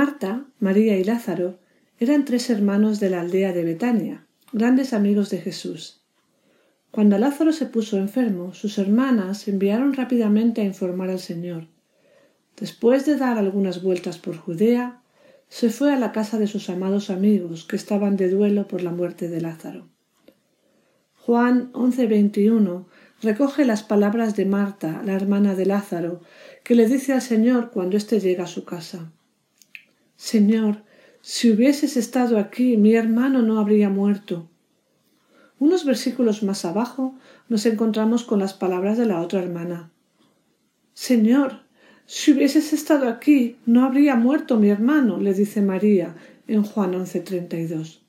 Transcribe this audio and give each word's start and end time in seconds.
Marta, 0.00 0.44
María 0.60 0.96
y 0.96 1.02
Lázaro 1.02 1.58
eran 1.98 2.24
tres 2.24 2.50
hermanos 2.50 3.00
de 3.00 3.10
la 3.10 3.20
aldea 3.20 3.52
de 3.52 3.64
Betania, 3.64 4.26
grandes 4.52 4.92
amigos 4.92 5.28
de 5.28 5.38
Jesús. 5.38 6.02
Cuando 6.92 7.18
Lázaro 7.18 7.52
se 7.52 7.66
puso 7.66 7.96
enfermo, 7.96 8.54
sus 8.54 8.78
hermanas 8.78 9.48
enviaron 9.48 9.94
rápidamente 9.94 10.60
a 10.60 10.64
informar 10.64 11.10
al 11.10 11.18
Señor. 11.18 11.66
Después 12.56 13.06
de 13.06 13.16
dar 13.16 13.38
algunas 13.38 13.82
vueltas 13.82 14.18
por 14.18 14.36
Judea, 14.36 15.00
se 15.48 15.68
fue 15.68 15.92
a 15.92 15.98
la 15.98 16.12
casa 16.12 16.38
de 16.38 16.46
sus 16.46 16.70
amados 16.70 17.10
amigos 17.10 17.64
que 17.64 17.74
estaban 17.74 18.16
de 18.16 18.30
duelo 18.30 18.68
por 18.68 18.82
la 18.82 18.92
muerte 18.92 19.28
de 19.28 19.40
Lázaro. 19.40 19.88
Juan 21.26 21.72
11:21 21.72 22.86
recoge 23.20 23.64
las 23.64 23.82
palabras 23.82 24.36
de 24.36 24.44
Marta, 24.44 25.02
la 25.04 25.14
hermana 25.14 25.56
de 25.56 25.66
Lázaro, 25.66 26.20
que 26.62 26.76
le 26.76 26.86
dice 26.86 27.14
al 27.14 27.20
Señor 27.20 27.72
cuando 27.72 27.96
éste 27.96 28.20
llega 28.20 28.44
a 28.44 28.46
su 28.46 28.64
casa. 28.64 29.10
Señor, 30.18 30.82
si 31.22 31.52
hubieses 31.52 31.96
estado 31.96 32.38
aquí, 32.38 32.76
mi 32.76 32.94
hermano 32.94 33.40
no 33.40 33.60
habría 33.60 33.88
muerto. 33.88 34.48
Unos 35.60 35.84
versículos 35.84 36.42
más 36.42 36.64
abajo 36.64 37.14
nos 37.48 37.64
encontramos 37.66 38.24
con 38.24 38.40
las 38.40 38.52
palabras 38.52 38.98
de 38.98 39.06
la 39.06 39.20
otra 39.20 39.40
hermana. 39.40 39.92
Señor, 40.92 41.60
si 42.04 42.32
hubieses 42.32 42.72
estado 42.72 43.08
aquí, 43.08 43.58
no 43.64 43.84
habría 43.84 44.16
muerto 44.16 44.56
mi 44.56 44.70
hermano, 44.70 45.20
le 45.20 45.34
dice 45.34 45.62
María 45.62 46.16
en 46.48 46.64
Juan 46.64 46.94
11:32. 46.94 48.00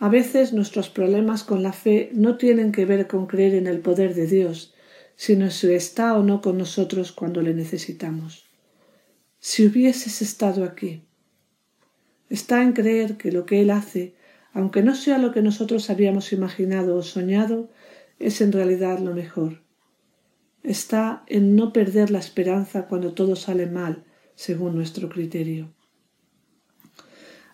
A 0.00 0.08
veces 0.08 0.52
nuestros 0.52 0.90
problemas 0.90 1.44
con 1.44 1.62
la 1.62 1.72
fe 1.72 2.10
no 2.12 2.36
tienen 2.36 2.72
que 2.72 2.86
ver 2.86 3.06
con 3.06 3.26
creer 3.26 3.54
en 3.54 3.68
el 3.68 3.78
poder 3.78 4.16
de 4.16 4.26
Dios, 4.26 4.74
sino 5.14 5.48
si 5.52 5.72
está 5.72 6.18
o 6.18 6.24
no 6.24 6.40
con 6.40 6.58
nosotros 6.58 7.12
cuando 7.12 7.40
le 7.40 7.54
necesitamos 7.54 8.51
si 9.42 9.66
hubieses 9.66 10.22
estado 10.22 10.62
aquí. 10.62 11.02
Está 12.30 12.62
en 12.62 12.72
creer 12.72 13.16
que 13.16 13.32
lo 13.32 13.44
que 13.44 13.60
Él 13.60 13.70
hace, 13.70 14.14
aunque 14.52 14.84
no 14.84 14.94
sea 14.94 15.18
lo 15.18 15.32
que 15.32 15.42
nosotros 15.42 15.90
habíamos 15.90 16.32
imaginado 16.32 16.96
o 16.96 17.02
soñado, 17.02 17.68
es 18.20 18.40
en 18.40 18.52
realidad 18.52 19.00
lo 19.00 19.12
mejor. 19.14 19.60
Está 20.62 21.24
en 21.26 21.56
no 21.56 21.72
perder 21.72 22.12
la 22.12 22.20
esperanza 22.20 22.86
cuando 22.86 23.14
todo 23.14 23.34
sale 23.34 23.66
mal, 23.66 24.04
según 24.36 24.76
nuestro 24.76 25.08
criterio. 25.08 25.74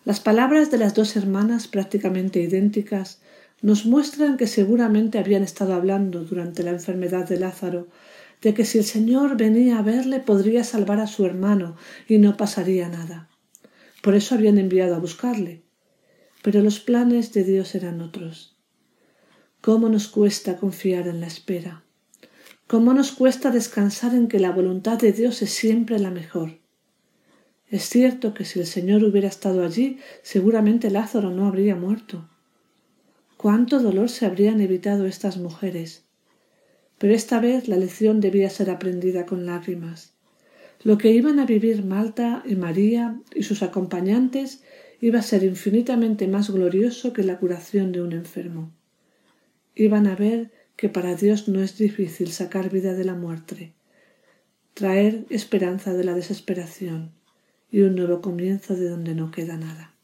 Las 0.04 0.20
palabras 0.20 0.70
de 0.70 0.76
las 0.76 0.94
dos 0.94 1.16
hermanas, 1.16 1.68
prácticamente 1.68 2.42
idénticas, 2.42 3.22
nos 3.62 3.86
muestran 3.86 4.36
que 4.36 4.46
seguramente 4.46 5.18
habían 5.18 5.42
estado 5.42 5.72
hablando 5.72 6.22
durante 6.22 6.62
la 6.62 6.70
enfermedad 6.70 7.26
de 7.26 7.38
Lázaro 7.38 7.88
de 8.42 8.54
que 8.54 8.64
si 8.64 8.78
el 8.78 8.84
Señor 8.84 9.36
venía 9.36 9.78
a 9.78 9.82
verle 9.82 10.20
podría 10.20 10.64
salvar 10.64 11.00
a 11.00 11.06
su 11.06 11.26
hermano 11.26 11.76
y 12.08 12.18
no 12.18 12.36
pasaría 12.36 12.88
nada. 12.88 13.28
Por 14.02 14.14
eso 14.14 14.34
habían 14.34 14.58
enviado 14.58 14.94
a 14.94 14.98
buscarle. 14.98 15.62
Pero 16.42 16.62
los 16.62 16.78
planes 16.78 17.32
de 17.32 17.44
Dios 17.44 17.74
eran 17.74 18.00
otros. 18.00 18.56
¿Cómo 19.60 19.88
nos 19.88 20.06
cuesta 20.08 20.56
confiar 20.56 21.08
en 21.08 21.20
la 21.20 21.26
espera? 21.26 21.84
¿Cómo 22.68 22.94
nos 22.94 23.12
cuesta 23.12 23.50
descansar 23.50 24.14
en 24.14 24.28
que 24.28 24.38
la 24.38 24.52
voluntad 24.52 24.98
de 24.98 25.12
Dios 25.12 25.42
es 25.42 25.50
siempre 25.50 25.98
la 25.98 26.10
mejor? 26.10 26.58
Es 27.70 27.88
cierto 27.88 28.34
que 28.34 28.44
si 28.44 28.60
el 28.60 28.66
Señor 28.66 29.04
hubiera 29.04 29.28
estado 29.28 29.64
allí, 29.64 29.98
seguramente 30.22 30.90
Lázaro 30.90 31.30
no 31.30 31.46
habría 31.46 31.74
muerto. 31.74 32.28
¿Cuánto 33.36 33.80
dolor 33.80 34.08
se 34.08 34.26
habrían 34.26 34.60
evitado 34.60 35.06
estas 35.06 35.36
mujeres? 35.36 36.07
Pero 36.98 37.14
esta 37.14 37.40
vez 37.40 37.68
la 37.68 37.76
lección 37.76 38.20
debía 38.20 38.50
ser 38.50 38.70
aprendida 38.70 39.24
con 39.24 39.46
lágrimas. 39.46 40.12
Lo 40.82 40.98
que 40.98 41.10
iban 41.10 41.38
a 41.38 41.46
vivir 41.46 41.84
Malta 41.84 42.42
y 42.46 42.54
María 42.54 43.20
y 43.34 43.44
sus 43.44 43.62
acompañantes 43.62 44.62
iba 45.00 45.20
a 45.20 45.22
ser 45.22 45.44
infinitamente 45.44 46.26
más 46.28 46.50
glorioso 46.50 47.12
que 47.12 47.22
la 47.22 47.38
curación 47.38 47.92
de 47.92 48.02
un 48.02 48.12
enfermo. 48.12 48.72
Iban 49.74 50.06
a 50.06 50.16
ver 50.16 50.50
que 50.76 50.88
para 50.88 51.14
Dios 51.14 51.48
no 51.48 51.60
es 51.60 51.78
difícil 51.78 52.30
sacar 52.32 52.70
vida 52.70 52.94
de 52.94 53.04
la 53.04 53.14
muerte, 53.14 53.72
traer 54.74 55.24
esperanza 55.30 55.92
de 55.92 56.04
la 56.04 56.14
desesperación 56.14 57.12
y 57.70 57.80
un 57.80 57.96
nuevo 57.96 58.20
comienzo 58.20 58.74
de 58.74 58.88
donde 58.88 59.14
no 59.14 59.30
queda 59.30 59.56
nada. 59.56 59.97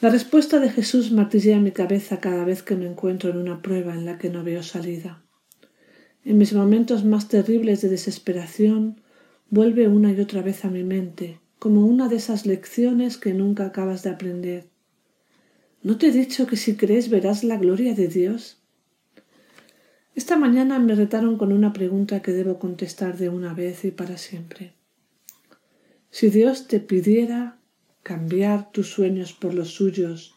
La 0.00 0.08
respuesta 0.08 0.60
de 0.60 0.70
Jesús 0.70 1.12
martillea 1.12 1.60
mi 1.60 1.72
cabeza 1.72 2.20
cada 2.20 2.46
vez 2.46 2.62
que 2.62 2.74
me 2.74 2.86
encuentro 2.86 3.28
en 3.28 3.36
una 3.36 3.60
prueba 3.60 3.92
en 3.92 4.06
la 4.06 4.16
que 4.16 4.30
no 4.30 4.42
veo 4.42 4.62
salida. 4.62 5.22
En 6.24 6.38
mis 6.38 6.54
momentos 6.54 7.04
más 7.04 7.28
terribles 7.28 7.82
de 7.82 7.90
desesperación, 7.90 9.02
vuelve 9.50 9.88
una 9.88 10.10
y 10.10 10.18
otra 10.18 10.40
vez 10.40 10.64
a 10.64 10.70
mi 10.70 10.84
mente, 10.84 11.38
como 11.58 11.84
una 11.84 12.08
de 12.08 12.16
esas 12.16 12.46
lecciones 12.46 13.18
que 13.18 13.34
nunca 13.34 13.66
acabas 13.66 14.02
de 14.02 14.08
aprender. 14.08 14.68
¿No 15.82 15.98
te 15.98 16.06
he 16.06 16.12
dicho 16.12 16.46
que 16.46 16.56
si 16.56 16.76
crees 16.76 17.10
verás 17.10 17.44
la 17.44 17.58
gloria 17.58 17.94
de 17.94 18.08
Dios? 18.08 18.62
Esta 20.14 20.38
mañana 20.38 20.78
me 20.78 20.94
retaron 20.94 21.36
con 21.36 21.52
una 21.52 21.74
pregunta 21.74 22.22
que 22.22 22.32
debo 22.32 22.58
contestar 22.58 23.18
de 23.18 23.28
una 23.28 23.52
vez 23.52 23.84
y 23.84 23.90
para 23.90 24.16
siempre. 24.16 24.72
Si 26.10 26.30
Dios 26.30 26.68
te 26.68 26.80
pidiera 26.80 27.59
cambiar 28.02 28.70
tus 28.72 28.88
sueños 28.88 29.32
por 29.32 29.54
los 29.54 29.70
suyos, 29.74 30.34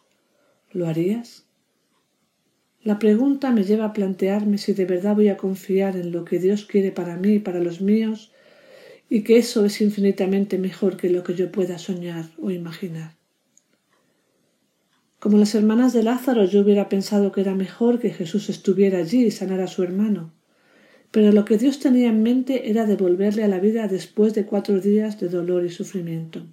¿lo 0.72 0.88
harías? 0.88 1.46
La 2.84 3.00
pregunta 3.00 3.52
me 3.52 3.64
lleva 3.64 3.86
a 3.86 3.94
plantearme 3.94 4.58
si 4.58 4.74
de 4.74 4.86
verdad 4.86 5.16
voy 5.16 5.30
a 5.30 5.38
confiar 5.38 5.96
en 5.96 6.12
lo 6.12 6.26
que 6.26 6.40
Dios 6.40 6.66
quiere 6.66 6.92
para 6.92 7.16
mí 7.16 7.36
y 7.36 7.40
para 7.40 7.62
los 7.62 7.80
míos, 7.80 8.34
y 9.10 9.24
que 9.24 9.38
eso 9.38 9.64
es 9.66 9.80
infinitamente 9.80 10.58
mejor 10.58 10.98
que 10.98 11.10
lo 11.10 11.24
que 11.24 11.36
yo 11.36 11.52
pueda 11.52 11.78
soñar 11.78 12.26
o 12.42 12.52
imaginar. 12.52 13.16
Como 15.20 15.38
las 15.38 15.56
hermanas 15.56 15.94
de 15.94 16.04
Lázaro, 16.04 16.44
yo 16.44 16.60
hubiera 16.60 16.90
pensado 16.90 17.32
que 17.32 17.40
era 17.40 17.56
mejor 17.56 18.00
que 18.00 18.10
Jesús 18.10 18.50
estuviera 18.50 18.98
allí 18.98 19.24
y 19.24 19.32
sanara 19.32 19.64
a 19.64 19.68
su 19.68 19.82
hermano. 19.82 20.34
Pero 21.12 21.32
lo 21.32 21.46
que 21.46 21.58
Dios 21.58 21.80
tenía 21.80 22.10
en 22.10 22.24
mente 22.24 22.70
era 22.70 22.86
devolverle 22.86 23.44
a 23.44 23.48
la 23.48 23.60
vida 23.60 23.88
después 23.88 24.34
de 24.34 24.46
cuatro 24.46 24.82
días 24.82 25.22
de 25.22 25.30
dolor 25.30 25.64
y 25.64 25.70
sufrimiento. 25.70 26.46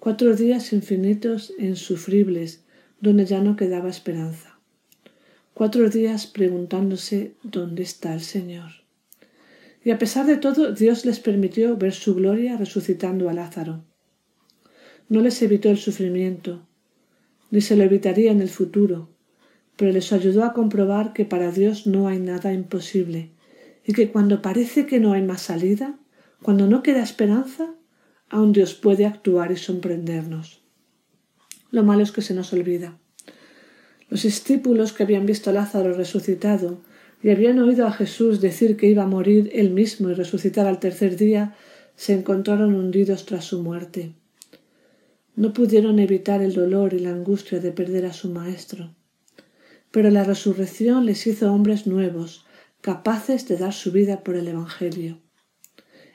Cuatro 0.00 0.36
días 0.36 0.72
infinitos 0.72 1.52
e 1.58 1.66
insufribles, 1.66 2.62
donde 3.00 3.26
ya 3.26 3.40
no 3.40 3.56
quedaba 3.56 3.88
esperanza. 3.88 4.56
Cuatro 5.54 5.90
días 5.90 6.28
preguntándose 6.28 7.34
dónde 7.42 7.82
está 7.82 8.14
el 8.14 8.20
Señor. 8.20 8.70
Y 9.84 9.90
a 9.90 9.98
pesar 9.98 10.24
de 10.26 10.36
todo, 10.36 10.70
Dios 10.70 11.04
les 11.04 11.18
permitió 11.18 11.76
ver 11.76 11.92
su 11.92 12.14
gloria 12.14 12.56
resucitando 12.56 13.28
a 13.28 13.32
Lázaro. 13.32 13.82
No 15.08 15.20
les 15.20 15.42
evitó 15.42 15.68
el 15.68 15.78
sufrimiento, 15.78 16.64
ni 17.50 17.60
se 17.60 17.74
lo 17.74 17.82
evitaría 17.82 18.30
en 18.30 18.40
el 18.40 18.50
futuro, 18.50 19.08
pero 19.76 19.90
les 19.90 20.12
ayudó 20.12 20.44
a 20.44 20.52
comprobar 20.52 21.12
que 21.12 21.24
para 21.24 21.50
Dios 21.50 21.88
no 21.88 22.06
hay 22.06 22.20
nada 22.20 22.52
imposible, 22.52 23.30
y 23.84 23.94
que 23.94 24.12
cuando 24.12 24.42
parece 24.42 24.86
que 24.86 25.00
no 25.00 25.12
hay 25.12 25.22
más 25.22 25.42
salida, 25.42 25.98
cuando 26.40 26.68
no 26.68 26.84
queda 26.84 27.02
esperanza, 27.02 27.74
aún 28.30 28.52
Dios 28.52 28.74
puede 28.74 29.06
actuar 29.06 29.52
y 29.52 29.56
sorprendernos. 29.56 30.60
Lo 31.70 31.82
malo 31.82 32.02
es 32.02 32.12
que 32.12 32.22
se 32.22 32.34
nos 32.34 32.52
olvida. 32.52 32.98
Los 34.08 34.22
discípulos 34.22 34.92
que 34.92 35.02
habían 35.02 35.26
visto 35.26 35.50
a 35.50 35.52
Lázaro 35.52 35.92
resucitado 35.92 36.80
y 37.22 37.30
habían 37.30 37.58
oído 37.58 37.86
a 37.86 37.92
Jesús 37.92 38.40
decir 38.40 38.76
que 38.76 38.88
iba 38.88 39.02
a 39.02 39.08
morir 39.08 39.50
él 39.52 39.70
mismo 39.70 40.10
y 40.10 40.14
resucitar 40.14 40.66
al 40.66 40.78
tercer 40.78 41.16
día, 41.16 41.54
se 41.96 42.14
encontraron 42.14 42.74
hundidos 42.74 43.26
tras 43.26 43.44
su 43.44 43.62
muerte. 43.62 44.12
No 45.34 45.52
pudieron 45.52 45.98
evitar 45.98 46.42
el 46.42 46.54
dolor 46.54 46.94
y 46.94 47.00
la 47.00 47.10
angustia 47.10 47.60
de 47.60 47.72
perder 47.72 48.06
a 48.06 48.12
su 48.12 48.30
Maestro. 48.30 48.94
Pero 49.90 50.10
la 50.10 50.24
resurrección 50.24 51.06
les 51.06 51.26
hizo 51.26 51.52
hombres 51.52 51.86
nuevos, 51.86 52.46
capaces 52.80 53.48
de 53.48 53.56
dar 53.56 53.72
su 53.72 53.90
vida 53.92 54.22
por 54.22 54.36
el 54.36 54.48
Evangelio. 54.48 55.20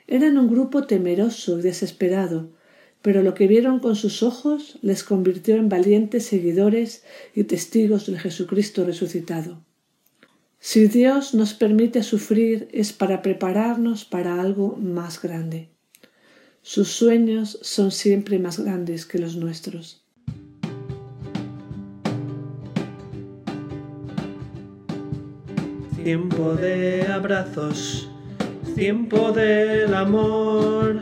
Eran 0.06 0.36
un 0.38 0.48
grupo 0.48 0.86
temeroso 0.86 1.58
y 1.58 1.62
desesperado, 1.62 2.50
pero 3.00 3.22
lo 3.22 3.34
que 3.34 3.46
vieron 3.46 3.80
con 3.80 3.96
sus 3.96 4.22
ojos 4.22 4.78
les 4.82 5.04
convirtió 5.04 5.56
en 5.56 5.68
valientes 5.68 6.26
seguidores 6.26 7.04
y 7.34 7.44
testigos 7.44 8.06
del 8.06 8.18
Jesucristo 8.18 8.84
resucitado. 8.84 9.62
Si 10.58 10.86
Dios 10.86 11.34
nos 11.34 11.52
permite 11.52 12.02
sufrir 12.02 12.68
es 12.72 12.94
para 12.94 13.20
prepararnos 13.20 14.06
para 14.06 14.40
algo 14.40 14.76
más 14.76 15.20
grande. 15.20 15.68
Sus 16.62 16.88
sueños 16.88 17.58
son 17.60 17.90
siempre 17.90 18.38
más 18.38 18.58
grandes 18.58 19.04
que 19.04 19.18
los 19.18 19.36
nuestros. 19.36 20.02
Tiempo 26.02 26.54
de 26.54 27.02
abrazos, 27.02 28.08
tiempo 28.74 29.30
del 29.30 29.94
amor, 29.94 31.00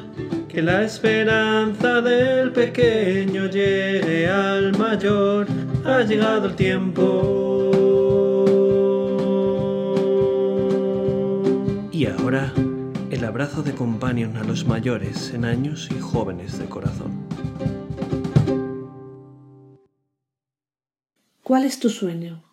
que 0.49 0.61
la 0.61 0.85
esperanza 0.85 2.03
del 2.03 2.53
pequeño 2.53 3.47
llegue 3.47 4.29
al 4.29 4.77
mayor, 4.77 5.47
ha 5.85 6.03
llegado 6.03 6.49
el 6.49 6.55
tiempo. 6.55 7.71
Y 11.91 12.07
ahora 12.07 12.53
el 13.11 13.25
abrazo 13.25 13.63
de 13.63 13.73
companion 13.73 14.37
a 14.37 14.45
los 14.45 14.67
mayores 14.67 15.33
en 15.33 15.47
años 15.47 15.89
y 15.91 15.99
jóvenes 15.99 16.59
de 16.59 16.67
corazón. 16.67 17.27
¿Cuál 21.43 21.65
es 21.65 21.79
tu 21.79 21.89
sueño? 21.89 22.45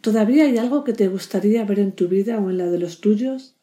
¿Todavía 0.00 0.44
hay 0.44 0.58
algo 0.58 0.84
que 0.84 0.92
te 0.92 1.08
gustaría 1.08 1.64
ver 1.64 1.80
en 1.80 1.92
tu 1.92 2.06
vida 2.06 2.38
o 2.38 2.50
en 2.50 2.58
la 2.58 2.66
de 2.66 2.78
los 2.78 3.00
tuyos? 3.00 3.57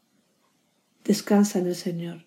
Descansa 1.06 1.60
en 1.60 1.68
el 1.68 1.76
Señor. 1.76 2.26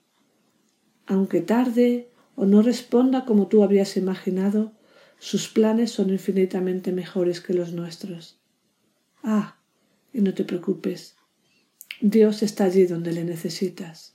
Aunque 1.06 1.40
tarde 1.40 2.10
o 2.36 2.46
no 2.46 2.62
responda 2.62 3.24
como 3.24 3.48
tú 3.48 3.64
habías 3.64 3.96
imaginado, 3.96 4.72
sus 5.18 5.48
planes 5.48 5.90
son 5.90 6.10
infinitamente 6.10 6.92
mejores 6.92 7.40
que 7.40 7.54
los 7.54 7.72
nuestros. 7.72 8.38
Ah, 9.22 9.58
y 10.12 10.20
no 10.20 10.32
te 10.32 10.44
preocupes, 10.44 11.16
Dios 12.00 12.42
está 12.44 12.64
allí 12.64 12.86
donde 12.86 13.12
le 13.12 13.24
necesitas. 13.24 14.14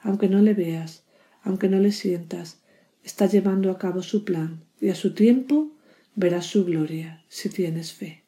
Aunque 0.00 0.28
no 0.28 0.40
le 0.40 0.54
veas, 0.54 1.04
aunque 1.42 1.68
no 1.68 1.78
le 1.78 1.92
sientas, 1.92 2.62
está 3.04 3.26
llevando 3.26 3.70
a 3.70 3.78
cabo 3.78 4.02
su 4.02 4.24
plan 4.24 4.64
y 4.80 4.88
a 4.88 4.94
su 4.94 5.12
tiempo 5.12 5.72
verás 6.14 6.46
su 6.46 6.64
gloria 6.64 7.24
si 7.28 7.50
tienes 7.50 7.92
fe. 7.92 8.27